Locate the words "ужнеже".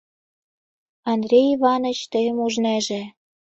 2.45-3.01